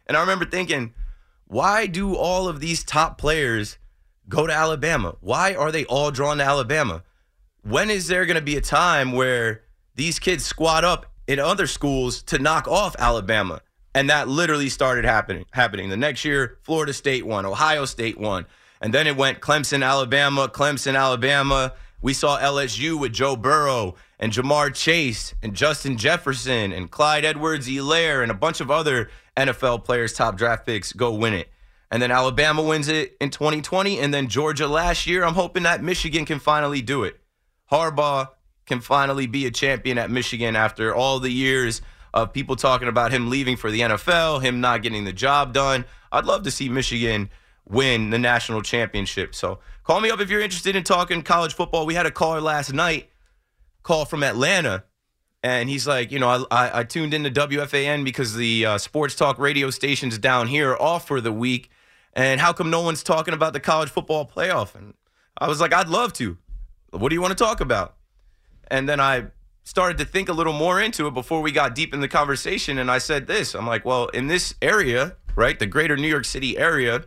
and 0.08 0.18
I 0.18 0.22
remember 0.22 0.46
thinking 0.46 0.94
why 1.46 1.86
do 1.86 2.16
all 2.16 2.48
of 2.48 2.60
these 2.60 2.84
top 2.84 3.18
players 3.18 3.78
go 4.30 4.48
to 4.48 4.54
Alabama? 4.54 5.16
Why 5.20 5.54
are 5.54 5.72
they 5.72 5.84
all 5.86 6.10
drawn 6.10 6.38
to 6.38 6.44
Alabama? 6.44 7.04
When 7.62 7.90
is 7.90 8.08
there 8.08 8.26
going 8.26 8.36
to 8.36 8.42
be 8.42 8.56
a 8.56 8.62
time 8.62 9.12
where 9.12 9.62
these 9.94 10.18
kids 10.18 10.46
squat 10.46 10.86
up 10.86 11.11
in 11.28 11.40
other 11.40 11.68
schools 11.68 12.22
to 12.24 12.40
knock 12.40 12.68
off 12.68 12.96
Alabama? 13.00 13.62
And 13.94 14.10
that 14.10 14.28
literally 14.28 14.70
started 14.70 15.06
happening. 15.06 15.46
Happening 15.52 15.90
the 15.90 15.98
next 15.98 16.24
year, 16.24 16.58
Florida 16.62 16.94
State 16.94 17.26
won, 17.26 17.46
Ohio 17.46 17.86
State 17.86 18.18
won, 18.18 18.46
and 18.82 18.94
then 18.94 19.08
it 19.08 19.18
went 19.18 19.42
Clemson, 19.42 19.86
Alabama, 19.86 20.48
Clemson, 20.48 20.98
Alabama. 20.98 21.74
We 22.02 22.14
saw 22.14 22.40
LSU 22.40 23.00
with 23.00 23.14
Joe 23.14 23.36
Burrow 23.36 23.96
and 24.18 24.32
Ja'Marr 24.32 24.74
Chase 24.74 25.36
and 25.44 25.54
Justin 25.54 25.98
Jefferson 25.98 26.72
and 26.72 26.90
Clyde 26.90 27.26
Edwards-Helaire 27.26 28.24
and 28.24 28.32
a 28.32 28.36
bunch 28.36 28.60
of 28.60 28.72
other 28.72 29.10
NFL 29.38 29.84
players, 29.84 30.14
top 30.14 30.38
draft 30.38 30.66
picks, 30.66 30.94
go 30.94 31.14
win 31.14 31.34
it. 31.34 31.50
And 31.92 32.02
then 32.02 32.10
Alabama 32.10 32.64
wins 32.64 32.88
it 32.88 33.18
in 33.20 33.30
2020, 33.30 34.00
and 34.00 34.14
then 34.14 34.30
Georgia 34.30 34.68
last 34.68 35.06
year. 35.06 35.26
I'm 35.26 35.34
hoping 35.34 35.64
that 35.64 35.84
Michigan 35.84 36.26
can 36.26 36.40
finally 36.40 36.82
do 36.82 37.04
it. 37.04 37.20
Harbaugh 37.72 38.30
can 38.72 38.80
finally 38.80 39.28
be 39.28 39.46
a 39.46 39.52
champion 39.52 39.98
at 39.98 40.10
Michigan 40.10 40.56
after 40.56 40.96
all 40.96 41.20
the 41.20 41.30
years 41.30 41.82
of 42.14 42.32
people 42.32 42.56
talking 42.56 42.88
about 42.88 43.12
him 43.12 43.30
leaving 43.30 43.58
for 43.58 43.70
the 43.70 43.82
NFL, 43.82 44.42
him 44.42 44.62
not 44.62 44.82
getting 44.82 45.04
the 45.04 45.12
job 45.12 45.54
done. 45.54 45.84
I'd 46.10 46.24
love 46.24 46.44
to 46.44 46.52
see 46.52 46.70
Michigan 46.70 47.30
win 47.68 48.12
the 48.12 48.18
national 48.18 48.62
championship. 48.62 49.36
So 49.36 49.60
call 49.84 50.00
me 50.00 50.10
up 50.10 50.22
if 50.22 50.30
you're 50.30 50.40
interested 50.40 50.78
in 50.78 50.86
talking 50.86 51.22
college 51.22 51.54
football. 51.54 51.86
We 51.86 51.96
had 51.96 52.06
a 52.06 52.12
caller 52.12 52.40
last 52.40 52.72
night, 52.72 53.10
call 53.84 54.06
from 54.06 54.24
Atlanta 54.24 54.86
and 55.44 55.68
he's 55.68 55.86
like, 55.86 56.12
you 56.12 56.20
know, 56.20 56.46
I, 56.50 56.80
I, 56.80 56.84
tuned 56.84 57.14
into 57.14 57.32
WFAN 57.32 58.06
because 58.06 58.36
the 58.36 58.66
uh, 58.66 58.78
sports 58.78 59.16
talk 59.16 59.40
radio 59.40 59.72
stations 59.72 60.18
down 60.20 60.48
here 60.48 60.72
are 60.72 60.82
off 60.82 61.08
for 61.08 61.20
the 61.20 61.32
week. 61.32 61.72
And 62.14 62.40
how 62.40 62.54
come 62.54 62.70
no 62.70 62.82
one's 62.82 63.02
talking 63.02 63.34
about 63.34 63.54
the 63.54 63.60
college 63.60 63.90
football 63.90 64.26
playoff? 64.26 64.76
And 64.76 64.94
I 65.38 65.48
was 65.48 65.60
like, 65.60 65.74
I'd 65.74 65.90
love 65.90 66.14
to. 66.14 66.38
What 66.92 67.10
do 67.10 67.16
you 67.16 67.22
want 67.22 67.36
to 67.36 67.44
talk 67.44 67.60
about? 67.60 67.96
And 68.72 68.90
then 68.90 69.00
I 69.00 69.26
started 69.64 70.00
to 70.00 70.06
think 70.06 70.30
a 70.30 70.34
little 70.34 70.54
more 70.54 70.82
into 70.82 71.06
it 71.08 71.14
before 71.14 71.42
we 71.42 71.52
got 71.52 71.76
deep 71.76 71.94
in 71.94 72.02
the 72.02 72.08
conversation. 72.08 72.80
And 72.80 72.90
I 72.90 72.98
said 72.98 73.28
this 73.28 73.54
I'm 73.54 73.68
like, 73.68 73.86
well, 73.86 74.08
in 74.08 74.28
this 74.28 74.56
area, 74.62 75.16
right, 75.36 75.60
the 75.60 75.68
greater 75.68 75.96
New 75.96 76.08
York 76.08 76.26
City 76.26 76.58
area, 76.58 77.04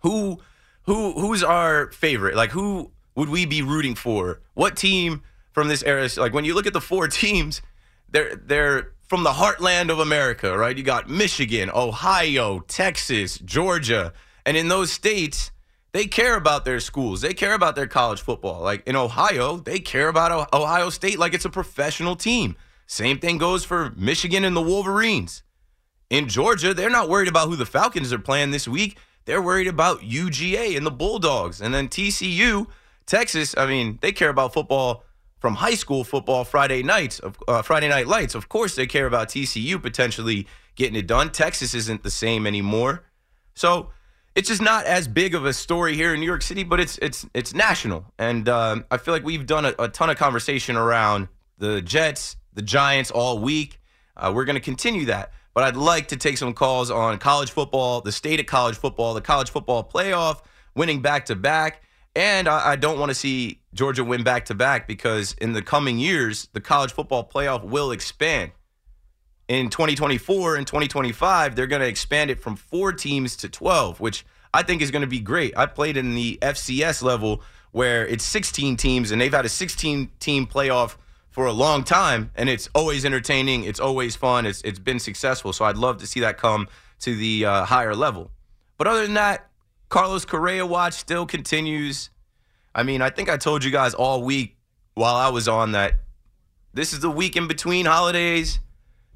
who 0.00 0.40
who 0.84 1.12
who's 1.12 1.42
our 1.42 1.90
favorite? 1.90 2.36
Like 2.36 2.50
who 2.50 2.92
would 3.16 3.28
we 3.28 3.46
be 3.46 3.62
rooting 3.62 3.96
for? 3.96 4.40
What 4.54 4.76
team 4.76 5.22
from 5.52 5.68
this 5.68 5.82
era. 5.84 6.08
Like 6.16 6.32
when 6.32 6.44
you 6.44 6.54
look 6.54 6.66
at 6.66 6.72
the 6.72 6.80
four 6.80 7.08
teams, 7.22 7.62
they're 8.10 8.36
they're 8.36 8.92
from 9.08 9.22
the 9.22 9.30
heartland 9.30 9.90
of 9.90 9.98
America, 9.98 10.56
right? 10.56 10.76
You 10.76 10.82
got 10.82 11.08
Michigan, 11.08 11.70
Ohio, 11.72 12.60
Texas, 12.60 13.38
Georgia, 13.38 14.12
and 14.46 14.56
in 14.56 14.68
those 14.68 14.90
states, 14.90 15.50
they 15.92 16.06
care 16.06 16.36
about 16.36 16.64
their 16.64 16.80
schools. 16.80 17.20
They 17.20 17.34
care 17.34 17.54
about 17.54 17.76
their 17.76 17.86
college 17.86 18.20
football. 18.20 18.62
Like 18.62 18.86
in 18.86 18.96
Ohio, 18.96 19.56
they 19.56 19.78
care 19.78 20.08
about 20.08 20.52
Ohio 20.52 20.90
State 20.90 21.18
like 21.18 21.34
it's 21.34 21.44
a 21.44 21.50
professional 21.50 22.16
team. 22.16 22.56
Same 22.86 23.18
thing 23.18 23.38
goes 23.38 23.64
for 23.64 23.92
Michigan 23.96 24.44
and 24.44 24.56
the 24.56 24.62
Wolverines. 24.62 25.42
In 26.10 26.28
Georgia, 26.28 26.74
they're 26.74 26.90
not 26.90 27.08
worried 27.08 27.28
about 27.28 27.48
who 27.48 27.56
the 27.56 27.66
Falcons 27.66 28.12
are 28.12 28.18
playing 28.18 28.50
this 28.50 28.68
week. 28.68 28.98
they're 29.24 29.40
worried 29.40 29.68
about 29.68 30.00
UGA 30.00 30.76
and 30.76 30.84
the 30.84 30.90
Bulldogs. 30.90 31.60
And 31.60 31.72
then 31.72 31.88
TCU, 31.88 32.66
Texas, 33.06 33.54
I 33.56 33.66
mean, 33.66 33.98
they 34.02 34.10
care 34.10 34.30
about 34.30 34.52
football 34.52 35.04
from 35.38 35.54
high 35.54 35.74
school 35.74 36.02
football 36.02 36.44
Friday 36.44 36.82
nights, 36.82 37.20
uh, 37.46 37.62
Friday 37.62 37.88
night 37.88 38.08
lights. 38.08 38.34
Of 38.34 38.48
course, 38.48 38.74
they 38.74 38.86
care 38.86 39.06
about 39.06 39.28
TCU 39.28 39.80
potentially 39.80 40.48
getting 40.74 40.96
it 40.96 41.06
done. 41.06 41.30
Texas 41.30 41.72
isn't 41.72 42.02
the 42.02 42.10
same 42.10 42.46
anymore. 42.46 43.04
So 43.54 43.90
it's 44.34 44.48
just 44.48 44.62
not 44.62 44.86
as 44.86 45.06
big 45.06 45.34
of 45.34 45.44
a 45.44 45.52
story 45.52 45.94
here 45.94 46.14
in 46.14 46.20
New 46.20 46.26
York 46.26 46.42
City, 46.42 46.64
but 46.64 46.80
it's 46.80 46.98
it's 46.98 47.26
it's 47.34 47.54
national, 47.54 48.06
and 48.18 48.48
um, 48.48 48.84
I 48.90 48.96
feel 48.96 49.12
like 49.12 49.24
we've 49.24 49.46
done 49.46 49.66
a, 49.66 49.74
a, 49.78 49.88
ton 49.88 50.08
of 50.08 50.16
conversation 50.16 50.76
around 50.76 51.28
the 51.58 51.82
Jets, 51.82 52.36
the 52.54 52.62
Giants 52.62 53.10
all 53.10 53.38
week. 53.38 53.80
Uh, 54.16 54.32
we're 54.34 54.44
going 54.44 54.54
to 54.54 54.60
continue 54.60 55.06
that, 55.06 55.32
but 55.54 55.64
I'd 55.64 55.76
like 55.76 56.08
to 56.08 56.16
take 56.16 56.38
some 56.38 56.54
calls 56.54 56.90
on 56.90 57.18
college 57.18 57.50
football, 57.50 58.00
the 58.00 58.12
state 58.12 58.40
of 58.40 58.46
college 58.46 58.76
football, 58.76 59.14
the 59.14 59.20
college 59.20 59.50
football 59.50 59.84
playoff, 59.84 60.42
winning 60.74 61.02
back 61.02 61.26
to 61.26 61.34
back, 61.34 61.82
and 62.16 62.48
I, 62.48 62.72
I 62.72 62.76
don't 62.76 62.98
want 62.98 63.10
to 63.10 63.14
see 63.14 63.60
Georgia 63.74 64.04
win 64.04 64.22
back 64.22 64.46
to 64.46 64.54
back 64.54 64.86
because 64.88 65.34
in 65.40 65.52
the 65.52 65.62
coming 65.62 65.98
years, 65.98 66.48
the 66.54 66.60
college 66.60 66.92
football 66.92 67.28
playoff 67.28 67.64
will 67.64 67.90
expand 67.90 68.52
in 69.52 69.68
2024 69.68 70.56
and 70.56 70.66
2025, 70.66 71.54
they're 71.54 71.66
going 71.66 71.82
to 71.82 71.88
expand 71.88 72.30
it 72.30 72.40
from 72.40 72.56
four 72.56 72.92
teams 72.92 73.36
to 73.36 73.48
12, 73.48 74.00
which 74.00 74.24
I 74.54 74.62
think 74.62 74.82
is 74.82 74.90
going 74.90 75.02
to 75.02 75.08
be 75.08 75.20
great. 75.20 75.56
I 75.56 75.66
played 75.66 75.96
in 75.96 76.14
the 76.14 76.38
FCS 76.40 77.02
level 77.02 77.42
where 77.72 78.06
it's 78.06 78.24
16 78.24 78.76
teams, 78.76 79.10
and 79.10 79.20
they've 79.20 79.32
had 79.32 79.44
a 79.44 79.50
16 79.50 80.10
team 80.20 80.46
playoff 80.46 80.96
for 81.30 81.46
a 81.46 81.52
long 81.52 81.82
time, 81.82 82.30
and 82.34 82.48
it's 82.48 82.68
always 82.74 83.04
entertaining. 83.04 83.64
It's 83.64 83.80
always 83.80 84.14
fun. 84.14 84.46
It's 84.46 84.60
it's 84.62 84.78
been 84.78 84.98
successful. 84.98 85.52
So 85.52 85.64
I'd 85.64 85.78
love 85.78 85.98
to 85.98 86.06
see 86.06 86.20
that 86.20 86.38
come 86.38 86.68
to 87.00 87.14
the 87.14 87.46
uh, 87.46 87.64
higher 87.64 87.94
level. 87.94 88.30
But 88.76 88.86
other 88.86 89.02
than 89.02 89.14
that, 89.14 89.48
Carlos 89.88 90.24
Correa 90.24 90.66
watch 90.66 90.94
still 90.94 91.26
continues. 91.26 92.10
I 92.74 92.82
mean, 92.82 93.02
I 93.02 93.10
think 93.10 93.28
I 93.28 93.36
told 93.36 93.64
you 93.64 93.70
guys 93.70 93.94
all 93.94 94.22
week 94.22 94.56
while 94.94 95.16
I 95.16 95.28
was 95.28 95.48
on 95.48 95.72
that 95.72 96.00
this 96.74 96.92
is 96.92 97.00
the 97.00 97.10
week 97.10 97.36
in 97.36 97.48
between 97.48 97.86
holidays. 97.86 98.60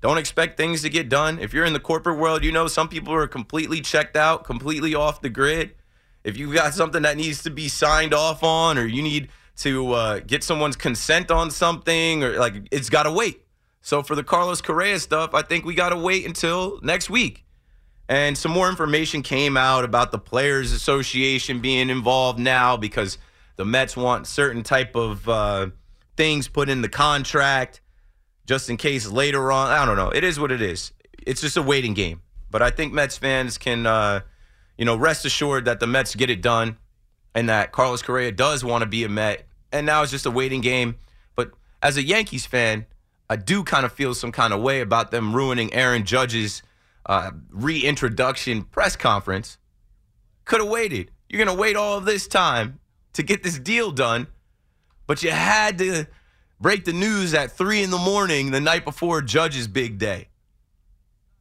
Don't 0.07 0.19
expect 0.19 0.57
things 0.57 0.83
to 0.83 0.89
get 0.89 1.09
done. 1.09 1.41
If 1.41 1.53
you're 1.53 1.65
in 1.65 1.73
the 1.73 1.81
corporate 1.81 2.17
world, 2.17 2.45
you 2.45 2.53
know 2.53 2.69
some 2.69 2.89
people 2.89 3.13
are 3.13 3.27
completely 3.27 3.81
checked 3.81 4.17
out, 4.17 4.45
completely 4.45 4.95
off 4.95 5.21
the 5.21 5.29
grid. 5.29 5.75
If 6.23 6.37
you've 6.37 6.55
got 6.55 6.75
something 6.75 7.03
that 7.03 7.17
needs 7.17 7.43
to 7.43 7.51
be 7.51 7.67
signed 7.67 8.15
off 8.15 8.45
on, 8.45 8.79
or 8.79 8.87
you 8.87 9.03
need 9.03 9.31
to 9.57 9.93
uh, 9.95 10.21
get 10.21 10.45
someone's 10.45 10.77
consent 10.77 11.33
on 11.33 11.51
something, 11.51 12.23
or 12.23 12.39
like 12.39 12.69
it's 12.71 12.89
got 12.89 13.03
to 13.03 13.11
wait. 13.11 13.43
So 13.81 14.01
for 14.05 14.15
the 14.15 14.23
Carlos 14.23 14.61
Correa 14.61 15.01
stuff, 15.01 15.35
I 15.35 15.43
think 15.43 15.65
we 15.65 15.75
got 15.75 15.89
to 15.89 15.97
wait 15.97 16.25
until 16.25 16.79
next 16.85 17.11
week. 17.11 17.45
And 18.09 18.39
some 18.39 18.53
more 18.53 18.69
information 18.69 19.23
came 19.23 19.57
out 19.57 19.85
about 19.85 20.13
the 20.13 20.21
Players 20.21 20.71
Association 20.71 21.59
being 21.59 21.91
involved 21.91 22.39
now 22.39 22.77
because 22.77 23.19
the 23.57 23.65
Mets 23.65 23.97
want 23.97 24.29
certain 24.29 24.63
type 24.63 24.95
of 24.95 25.29
uh, 25.29 25.71
things 26.17 26.47
put 26.47 26.69
in 26.69 26.81
the 26.81 26.89
contract 26.89 27.81
just 28.47 28.71
in 28.71 28.77
case 28.77 29.09
later 29.09 29.53
on. 29.53 29.71
I 29.71 29.85
don't 29.85 29.97
know. 29.97 30.09
It 30.09 30.25
is 30.25 30.41
what 30.41 30.51
it 30.51 30.63
is. 30.63 30.93
It's 31.27 31.41
just 31.41 31.57
a 31.57 31.63
waiting 31.63 31.95
game. 31.95 32.23
But 32.51 32.63
I 32.63 32.71
think 32.71 32.93
Mets 32.93 33.19
fans 33.19 33.59
can, 33.59 33.87
uh, 33.87 34.21
you 34.79 34.85
know, 34.85 34.97
rest 34.97 35.25
assured 35.25 35.65
that 35.67 35.81
the 35.81 35.87
Mets 35.87 36.15
get 36.15 36.31
it 36.31 36.41
done 36.41 36.79
and 37.35 37.49
that 37.49 37.73
Carlos 37.73 38.03
Correa 38.03 38.33
does 38.33 38.65
want 38.65 38.83
to 38.83 38.87
be 38.87 39.05
a 39.05 39.09
Met. 39.09 39.47
And 39.73 39.85
now 39.85 40.03
it's 40.03 40.13
just 40.13 40.27
a 40.27 40.31
waiting 40.31 40.61
game. 40.61 40.97
But 41.35 41.51
as 41.83 41.97
a 41.97 42.03
Yankees 42.03 42.47
fan, 42.47 42.87
I 43.29 43.37
do 43.37 43.65
kind 43.65 43.85
of 43.85 43.93
feel 43.93 44.15
some 44.15 44.33
kind 44.33 44.55
of 44.55 44.63
way 44.63 44.81
about 44.81 45.11
them 45.11 45.35
ruining 45.35 45.75
Aaron 45.75 46.05
Judge's 46.05 46.63
uh, 47.05 47.33
reintroduction 47.51 48.63
press 48.63 48.97
conference. 48.97 49.59
Could 50.45 50.61
have 50.61 50.71
waited. 50.71 51.11
You're 51.29 51.45
going 51.45 51.55
to 51.55 51.61
wait 51.61 51.75
all 51.75 52.01
this 52.01 52.29
time 52.29 52.79
to 53.15 53.23
get 53.25 53.43
this 53.43 53.59
deal 53.59 53.91
done, 53.91 54.29
but 55.09 55.23
you 55.23 55.31
had 55.31 55.79
to 55.79 56.07
break 56.61 56.85
the 56.85 56.93
news 56.93 57.35
at 57.35 57.53
three 57.53 57.83
in 57.83 57.91
the 57.91 57.99
morning 57.99 58.51
the 58.51 58.61
night 58.61 58.85
before 58.85 59.23
Judge's 59.23 59.69
big 59.69 59.99
day. 59.99 60.29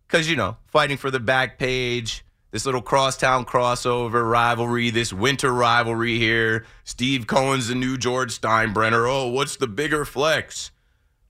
Because, 0.08 0.30
you 0.30 0.36
know, 0.36 0.58
fighting 0.68 0.98
for 0.98 1.10
the 1.10 1.20
back 1.20 1.58
page, 1.58 2.24
this 2.52 2.66
little 2.66 2.82
crosstown 2.82 3.44
crossover 3.46 4.30
rivalry, 4.30 4.90
this 4.90 5.12
winter 5.12 5.54
rivalry 5.54 6.20
here. 6.20 6.66
Steve 6.84 7.28
Cohen's 7.28 7.68
the 7.68 7.76
new 7.76 7.98
George 7.98 8.40
Steinbrenner. 8.40 9.10
Oh, 9.10 9.28
what's 9.28 9.58
the 9.58 9.68
bigger 9.68 10.06
flex? 10.06 10.72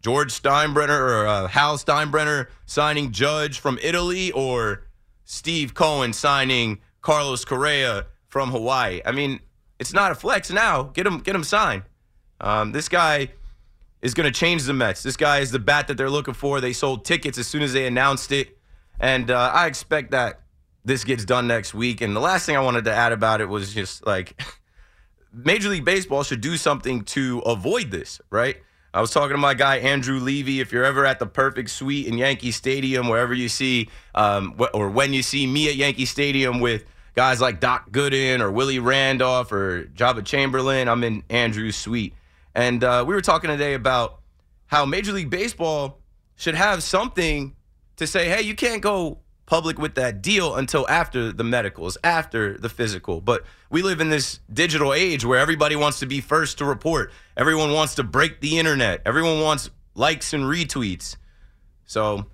George 0.02 0.32
Steinbrenner 0.32 1.00
or 1.00 1.26
uh, 1.26 1.48
Hal 1.48 1.78
Steinbrenner 1.78 2.48
signing 2.68 3.12
Judge 3.12 3.60
from 3.60 3.80
Italy 3.82 4.32
or 4.34 4.84
Steve 5.24 5.74
Cohen 5.74 6.14
signing 6.14 6.80
Carlos 7.02 7.44
Correa 7.44 8.06
from 8.28 8.52
Hawaii? 8.52 9.02
I 9.04 9.12
mean, 9.12 9.40
it's 9.80 9.94
not 9.94 10.12
a 10.12 10.16
flex 10.16 10.52
now. 10.52 10.84
Get 10.84 11.08
him, 11.08 11.22
get 11.22 11.34
him 11.36 11.44
signed. 11.44 11.84
Um, 12.40 12.72
this 12.72 12.88
guy 12.88 13.30
is 14.06 14.14
going 14.14 14.32
to 14.32 14.40
change 14.40 14.62
the 14.66 14.74
Mets. 14.74 15.02
This 15.02 15.18
guy 15.18 15.40
is 15.40 15.50
the 15.50 15.58
bat 15.58 15.88
that 15.88 15.98
they're 15.98 16.12
looking 16.12 16.36
for. 16.36 16.62
They 16.62 16.74
sold 16.74 17.06
tickets 17.06 17.40
as 17.40 17.48
soon 17.48 17.64
as 17.64 17.74
they 17.74 17.88
announced 17.88 18.32
it. 18.32 18.56
And 19.00 19.32
uh, 19.32 19.52
I 19.52 19.66
expect 19.66 20.12
that 20.12 20.42
this 20.84 21.04
gets 21.04 21.26
done 21.26 21.48
next 21.48 21.74
week. 21.74 22.02
And 22.02 22.16
the 22.16 22.20
last 22.20 22.46
thing 22.46 22.56
I 22.56 22.60
wanted 22.60 22.86
to 22.86 22.94
add 22.94 23.14
about 23.14 23.42
it 23.42 23.50
was 23.50 23.74
just 23.74 24.06
like 24.06 24.40
Major 25.34 25.70
League 25.70 25.86
Baseball 25.86 26.22
should 26.22 26.42
do 26.42 26.56
something 26.56 27.04
to 27.06 27.40
avoid 27.48 27.90
this, 27.90 28.22
right? 28.30 28.58
I 28.94 29.02
was 29.02 29.10
talking 29.10 29.32
to 29.32 29.40
my 29.40 29.56
guy 29.56 29.78
Andrew 29.78 30.20
Levy. 30.20 30.60
If 30.60 30.72
you're 30.72 30.86
ever 30.86 31.04
at 31.04 31.18
the 31.18 31.26
perfect 31.26 31.72
suite 31.72 32.06
in 32.06 32.16
Yankee 32.16 32.52
Stadium, 32.52 33.10
wherever 33.10 33.34
you 33.34 33.50
see, 33.50 33.90
um, 34.14 34.56
or 34.76 34.88
when 34.92 35.14
you 35.14 35.24
see 35.24 35.48
me 35.48 35.68
at 35.68 35.78
Yankee 35.78 36.06
Stadium 36.06 36.60
with 36.60 36.86
guys 37.16 37.42
like 37.42 37.60
Doc 37.60 37.90
Gooden 37.90 38.40
or 38.40 38.52
Willie 38.52 38.78
Randolph 38.78 39.52
or 39.52 39.86
Joba 39.96 40.24
Chamberlain, 40.24 40.88
I'm 40.88 41.04
in 41.04 41.24
Andrew's 41.32 41.76
suite. 41.76 42.14
And 42.56 42.84
uh, 42.84 43.04
we 43.06 43.14
were 43.14 43.22
talking 43.22 43.50
today 43.50 43.74
about 43.74 44.22
how 44.68 44.86
Major 44.86 45.12
League 45.12 45.30
Baseball 45.30 46.00
should 46.36 46.56
have 46.56 46.82
something 46.82 47.56
to 47.98 48.08
say, 48.08 48.30
hey, 48.30 48.42
you 48.42 48.56
can't 48.56 48.82
go 48.82 49.20
public 49.46 49.78
with 49.78 49.96
that 49.96 50.22
deal 50.22 50.56
until 50.56 50.88
after 50.90 51.32
the 51.32 51.44
medicals, 51.44 51.98
after 52.04 52.58
the 52.58 52.70
physical. 52.70 53.22
But 53.22 53.44
we 53.70 53.84
live 53.84 54.02
in 54.02 54.10
this 54.10 54.40
digital 54.52 54.94
age 54.94 55.24
where 55.24 55.40
everybody 55.40 55.76
wants 55.76 56.00
to 56.00 56.06
be 56.06 56.22
first 56.22 56.58
to 56.58 56.66
report. 56.66 57.12
Everyone 57.38 57.74
wants 57.74 57.96
to 57.96 58.04
break 58.04 58.42
the 58.42 58.58
internet. 58.58 59.02
Everyone 59.06 59.42
wants 59.42 59.70
likes 59.94 60.34
and 60.34 60.44
retweets. 60.44 61.18
So 61.86 62.26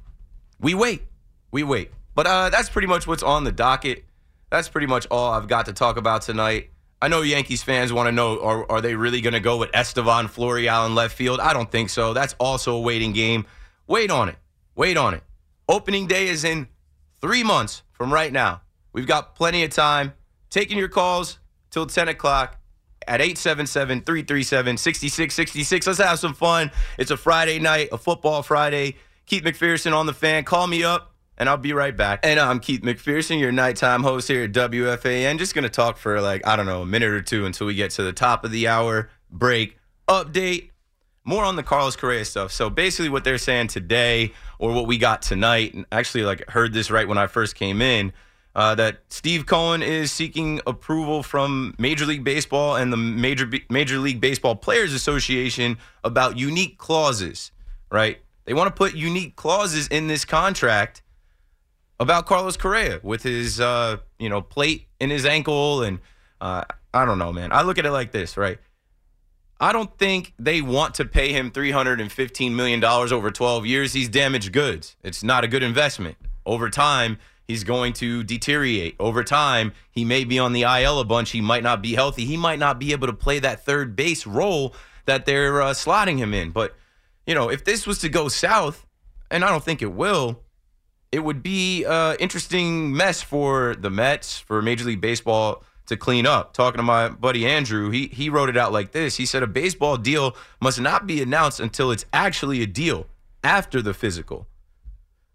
we 0.59 0.73
wait. 0.73 1.03
We 1.51 1.63
wait. 1.63 1.91
But 2.15 2.27
uh, 2.27 2.49
that's 2.49 2.69
pretty 2.69 2.87
much 2.87 3.07
what's 3.07 3.23
on 3.23 3.43
the 3.43 3.51
docket. 3.51 4.05
That's 4.49 4.69
pretty 4.69 4.87
much 4.87 5.07
all 5.11 5.31
I've 5.31 5.47
got 5.47 5.65
to 5.65 5.73
talk 5.73 5.97
about 5.97 6.21
tonight. 6.21 6.70
I 7.01 7.07
know 7.07 7.23
Yankees 7.23 7.63
fans 7.63 7.91
want 7.91 8.07
to 8.07 8.11
know 8.11 8.39
are, 8.41 8.71
are 8.71 8.79
they 8.79 8.95
really 8.95 9.21
going 9.21 9.33
to 9.33 9.39
go 9.39 9.57
with 9.57 9.71
Estevan 9.73 10.27
Florial 10.27 10.85
in 10.85 10.93
left 10.93 11.15
field? 11.15 11.39
I 11.39 11.51
don't 11.51 11.71
think 11.71 11.89
so. 11.89 12.13
That's 12.13 12.35
also 12.39 12.75
a 12.75 12.81
waiting 12.81 13.11
game. 13.11 13.47
Wait 13.87 14.11
on 14.11 14.29
it. 14.29 14.35
Wait 14.75 14.97
on 14.97 15.15
it. 15.15 15.23
Opening 15.67 16.05
day 16.05 16.27
is 16.27 16.43
in 16.43 16.67
three 17.19 17.43
months 17.43 17.81
from 17.91 18.13
right 18.13 18.31
now. 18.31 18.61
We've 18.93 19.07
got 19.07 19.35
plenty 19.35 19.63
of 19.63 19.71
time. 19.71 20.13
Taking 20.51 20.77
your 20.77 20.89
calls 20.89 21.39
till 21.71 21.87
10 21.87 22.09
o'clock 22.09 22.59
at 23.07 23.19
877 23.19 24.01
337 24.01 24.77
6666. 24.77 25.87
Let's 25.87 25.99
have 25.99 26.19
some 26.19 26.35
fun. 26.35 26.69
It's 26.99 27.09
a 27.09 27.17
Friday 27.17 27.57
night, 27.57 27.89
a 27.91 27.97
football 27.97 28.43
Friday. 28.43 28.97
Keith 29.25 29.43
McPherson 29.43 29.95
on 29.95 30.05
the 30.05 30.13
fan. 30.13 30.43
Call 30.43 30.67
me 30.67 30.83
up 30.83 31.10
and 31.41 31.49
I'll 31.49 31.57
be 31.57 31.73
right 31.73 31.97
back. 31.97 32.19
And 32.21 32.39
I'm 32.39 32.59
Keith 32.59 32.81
McPherson, 32.81 33.39
your 33.39 33.51
nighttime 33.51 34.03
host 34.03 34.27
here 34.27 34.43
at 34.43 34.51
WFAN. 34.51 35.39
Just 35.39 35.55
going 35.55 35.63
to 35.63 35.69
talk 35.69 35.97
for 35.97 36.21
like, 36.21 36.45
I 36.45 36.55
don't 36.55 36.67
know, 36.67 36.83
a 36.83 36.85
minute 36.85 37.09
or 37.09 37.23
two 37.23 37.47
until 37.47 37.65
we 37.65 37.73
get 37.73 37.89
to 37.91 38.03
the 38.03 38.13
top 38.13 38.45
of 38.45 38.51
the 38.51 38.67
hour 38.67 39.09
break 39.31 39.75
update. 40.07 40.69
More 41.23 41.43
on 41.43 41.55
the 41.55 41.63
Carlos 41.63 41.95
Correa 41.95 42.25
stuff. 42.25 42.51
So 42.51 42.69
basically, 42.69 43.09
what 43.09 43.23
they're 43.23 43.39
saying 43.39 43.69
today, 43.69 44.33
or 44.59 44.71
what 44.71 44.85
we 44.85 44.99
got 44.99 45.23
tonight, 45.23 45.73
and 45.73 45.87
actually, 45.91 46.25
like, 46.25 46.47
heard 46.47 46.73
this 46.73 46.91
right 46.91 47.07
when 47.07 47.17
I 47.17 47.25
first 47.25 47.55
came 47.55 47.81
in, 47.81 48.13
uh, 48.55 48.75
that 48.75 48.99
Steve 49.09 49.47
Cohen 49.47 49.81
is 49.81 50.11
seeking 50.11 50.61
approval 50.67 51.23
from 51.23 51.73
Major 51.79 52.05
League 52.05 52.23
Baseball 52.23 52.75
and 52.75 52.93
the 52.93 52.97
Major 52.97 53.49
Major 53.71 53.97
League 53.97 54.21
Baseball 54.21 54.55
Players 54.55 54.93
Association 54.93 55.79
about 56.03 56.37
unique 56.37 56.77
clauses. 56.77 57.51
Right? 57.89 58.19
They 58.45 58.53
want 58.53 58.67
to 58.67 58.77
put 58.77 58.93
unique 58.93 59.35
clauses 59.35 59.87
in 59.87 60.07
this 60.07 60.23
contract 60.23 61.01
about 62.01 62.25
Carlos 62.25 62.57
Correa 62.57 62.99
with 63.03 63.21
his 63.21 63.59
uh, 63.61 63.97
you 64.17 64.27
know 64.27 64.41
plate 64.41 64.87
in 64.99 65.09
his 65.09 65.25
ankle 65.25 65.83
and 65.83 65.99
uh, 66.41 66.63
I 66.93 67.05
don't 67.05 67.19
know, 67.19 67.31
man. 67.31 67.51
I 67.53 67.61
look 67.61 67.77
at 67.77 67.85
it 67.85 67.91
like 67.91 68.11
this, 68.11 68.35
right? 68.35 68.57
I 69.59 69.71
don't 69.71 69.95
think 69.99 70.33
they 70.39 70.59
want 70.61 70.95
to 70.95 71.05
pay 71.05 71.31
him 71.31 71.51
$315 71.51 72.51
million 72.53 72.83
over 72.83 73.29
12 73.29 73.65
years. 73.67 73.93
He's 73.93 74.09
damaged 74.09 74.51
goods. 74.51 74.95
It's 75.03 75.23
not 75.23 75.43
a 75.43 75.47
good 75.47 75.61
investment. 75.61 76.17
Over 76.47 76.71
time, 76.71 77.19
he's 77.47 77.63
going 77.63 77.93
to 77.93 78.23
deteriorate. 78.23 78.95
Over 78.99 79.23
time, 79.23 79.73
he 79.91 80.03
may 80.03 80.23
be 80.23 80.39
on 80.39 80.53
the 80.53 80.63
IL 80.63 80.99
a 80.99 81.05
bunch. 81.05 81.29
He 81.29 81.41
might 81.41 81.61
not 81.61 81.83
be 81.83 81.93
healthy. 81.93 82.25
He 82.25 82.37
might 82.37 82.57
not 82.57 82.79
be 82.79 82.91
able 82.91 83.05
to 83.05 83.13
play 83.13 83.37
that 83.37 83.63
third 83.63 83.95
base 83.95 84.25
role 84.25 84.73
that 85.05 85.27
they're 85.27 85.61
uh, 85.61 85.73
slotting 85.73 86.17
him 86.17 86.33
in. 86.33 86.49
But, 86.49 86.75
you 87.27 87.35
know, 87.35 87.49
if 87.49 87.63
this 87.63 87.85
was 87.85 87.99
to 87.99 88.09
go 88.09 88.29
south, 88.29 88.87
and 89.29 89.45
I 89.45 89.49
don't 89.49 89.63
think 89.63 89.83
it 89.83 89.93
will, 89.93 90.41
it 91.11 91.19
would 91.19 91.43
be 91.43 91.83
an 91.83 92.15
interesting 92.19 92.95
mess 92.95 93.21
for 93.21 93.75
the 93.75 93.89
Mets, 93.89 94.39
for 94.39 94.61
Major 94.61 94.85
League 94.85 95.01
Baseball 95.01 95.63
to 95.87 95.97
clean 95.97 96.25
up. 96.25 96.53
Talking 96.53 96.77
to 96.77 96.83
my 96.83 97.09
buddy 97.09 97.45
Andrew, 97.45 97.89
he 97.89 98.07
he 98.07 98.29
wrote 98.29 98.49
it 98.49 98.57
out 98.57 98.71
like 98.71 98.91
this. 98.91 99.17
He 99.17 99.25
said 99.25 99.43
a 99.43 99.47
baseball 99.47 99.97
deal 99.97 100.35
must 100.61 100.79
not 100.79 101.05
be 101.05 101.21
announced 101.21 101.59
until 101.59 101.91
it's 101.91 102.05
actually 102.13 102.61
a 102.61 102.67
deal 102.67 103.07
after 103.43 103.81
the 103.81 103.93
physical. 103.93 104.47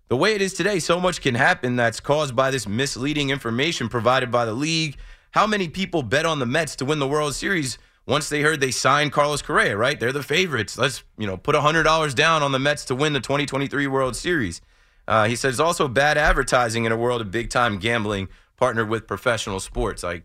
The 0.09 0.17
way 0.17 0.35
it 0.35 0.41
is 0.41 0.55
today, 0.55 0.79
so 0.79 1.01
much 1.01 1.21
can 1.21 1.35
happen 1.35 1.77
that's 1.77 1.99
caused 2.01 2.37
by 2.37 2.51
this 2.53 2.69
misleading 2.69 3.31
information 3.31 3.89
provided 3.89 4.31
by 4.31 4.45
the 4.45 4.53
league. 4.53 4.97
How 5.33 5.47
many 5.47 5.69
people 5.69 6.03
bet 6.03 6.25
on 6.25 6.39
the 6.39 6.47
Mets 6.47 6.77
to 6.77 6.85
win 6.85 7.01
the 7.01 7.09
World 7.09 7.35
Series 7.35 7.77
once 8.07 8.29
they 8.29 8.41
heard 8.41 8.61
they 8.61 8.71
signed 8.71 9.13
Carlos 9.13 9.43
Correa, 9.43 9.77
right? 9.77 9.99
They're 9.99 10.13
the 10.13 10.23
favorites. 10.23 10.79
Let's, 10.79 11.03
you 11.19 11.27
know, 11.27 11.37
put 11.37 11.57
$100 11.57 12.15
down 12.15 12.43
on 12.45 12.53
the 12.53 12.61
Mets 12.61 12.85
to 12.87 12.95
win 12.95 13.15
the 13.15 13.21
2023 13.21 13.89
World 13.89 14.15
Series. 14.15 14.61
Uh, 15.09 15.27
he 15.27 15.37
says 15.37 15.61
also 15.61 15.89
bad 15.89 16.19
advertising 16.19 16.85
in 16.85 16.93
a 16.93 16.97
world 16.97 17.21
of 17.21 17.31
big 17.31 17.51
time 17.51 17.79
gambling 17.79 18.29
partnered 18.57 18.89
with 18.89 19.07
professional 19.07 19.61
sports. 19.61 20.03
Like, 20.03 20.25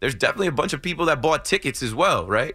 there's 0.00 0.14
definitely 0.14 0.46
a 0.46 0.52
bunch 0.52 0.72
of 0.72 0.82
people 0.82 1.06
that 1.06 1.20
bought 1.20 1.44
tickets 1.44 1.82
as 1.82 1.94
well, 1.94 2.26
right? 2.26 2.54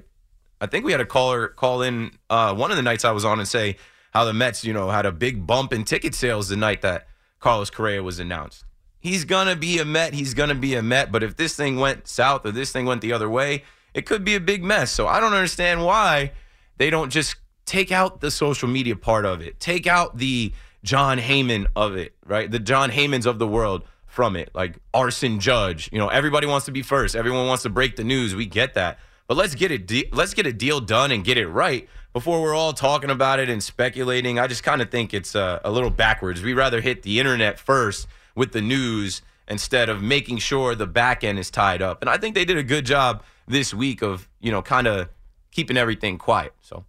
I 0.59 0.65
think 0.65 0.85
we 0.85 0.91
had 0.91 1.01
a 1.01 1.05
caller 1.05 1.49
call 1.49 1.81
in 1.81 2.11
uh, 2.29 2.53
one 2.55 2.71
of 2.71 2.77
the 2.77 2.83
nights 2.83 3.05
I 3.05 3.11
was 3.11 3.23
on 3.23 3.39
and 3.39 3.47
say, 3.47 3.77
how 4.11 4.25
the 4.25 4.33
Mets, 4.33 4.63
you 4.63 4.73
know, 4.73 4.89
had 4.89 5.05
a 5.05 5.11
big 5.11 5.45
bump 5.45 5.71
in 5.71 5.83
ticket 5.83 6.15
sales 6.15 6.49
the 6.49 6.57
night 6.57 6.81
that 6.81 7.07
Carlos 7.39 7.69
Correa 7.69 8.01
was 8.01 8.19
announced. 8.19 8.63
He's 8.99 9.25
gonna 9.25 9.55
be 9.55 9.77
a 9.77 9.85
Met. 9.85 10.13
He's 10.13 10.33
gonna 10.33 10.55
be 10.55 10.73
a 10.73 10.81
Met. 10.81 11.11
But 11.11 11.21
if 11.21 11.37
this 11.37 11.55
thing 11.55 11.77
went 11.77 12.07
south 12.07 12.45
or 12.45 12.51
this 12.51 12.71
thing 12.71 12.85
went 12.85 13.01
the 13.01 13.13
other 13.13 13.29
way, 13.29 13.63
it 13.93 14.05
could 14.05 14.23
be 14.23 14.35
a 14.35 14.39
big 14.39 14.63
mess. 14.63 14.91
So 14.91 15.07
I 15.07 15.19
don't 15.19 15.33
understand 15.33 15.83
why 15.83 16.31
they 16.77 16.89
don't 16.89 17.09
just 17.09 17.35
take 17.65 17.91
out 17.91 18.21
the 18.21 18.31
social 18.31 18.67
media 18.67 18.95
part 18.95 19.25
of 19.25 19.41
it, 19.41 19.59
take 19.59 19.87
out 19.87 20.17
the 20.17 20.53
Jon 20.87 21.17
Heyman 21.19 21.67
of 21.75 21.97
it, 21.97 22.15
right? 22.25 22.49
The 22.49 22.59
John 22.59 22.89
Heymans 22.89 23.25
of 23.25 23.39
the 23.39 23.47
world 23.47 23.83
from 24.05 24.37
it, 24.37 24.49
like 24.55 24.77
Aaron 24.95 25.39
Judge. 25.41 25.89
You 25.91 25.99
know, 25.99 26.07
everybody 26.07 26.47
wants 26.47 26.65
to 26.67 26.71
be 26.71 26.81
first. 26.81 27.13
Everyone 27.13 27.45
wants 27.45 27.63
to 27.63 27.69
break 27.69 27.97
the 27.97 28.05
news. 28.05 28.33
We 28.33 28.45
get 28.45 28.73
that. 28.75 28.97
But 29.27 29.35
let's 29.35 29.53
get 29.53 29.69
it. 29.69 29.85
De- 29.85 30.09
let's 30.13 30.33
get 30.33 30.47
a 30.47 30.53
deal 30.53 30.79
done 30.79 31.11
and 31.11 31.25
get 31.25 31.37
it 31.37 31.47
right 31.47 31.89
before 32.13 32.41
we're 32.41 32.55
all 32.55 32.71
talking 32.71 33.09
about 33.09 33.39
it 33.39 33.49
and 33.49 33.61
speculating. 33.61 34.39
I 34.39 34.47
just 34.47 34.63
kind 34.63 34.81
of 34.81 34.89
think 34.89 35.13
it's 35.13 35.35
uh, 35.35 35.59
a 35.65 35.69
little 35.69 35.89
backwards. 35.89 36.41
We 36.41 36.53
rather 36.53 36.79
hit 36.79 37.03
the 37.03 37.19
internet 37.19 37.59
first 37.59 38.07
with 38.33 38.53
the 38.53 38.61
news 38.61 39.21
instead 39.49 39.89
of 39.89 40.01
making 40.01 40.37
sure 40.37 40.73
the 40.73 40.87
back 40.87 41.25
end 41.25 41.37
is 41.37 41.51
tied 41.51 41.81
up. 41.81 42.01
And 42.01 42.09
I 42.09 42.17
think 42.17 42.33
they 42.33 42.45
did 42.45 42.57
a 42.57 42.63
good 42.63 42.85
job 42.85 43.23
this 43.45 43.73
week 43.73 44.01
of 44.01 44.29
you 44.39 44.51
know 44.51 44.61
kind 44.61 44.87
of 44.87 45.09
keeping 45.51 45.75
everything 45.75 46.17
quiet. 46.17 46.53
So 46.61 46.85